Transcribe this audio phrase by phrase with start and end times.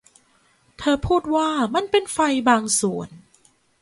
[0.77, 2.19] เธอพูดว่ามันเป็นไฟ
[2.49, 3.09] บางส่วน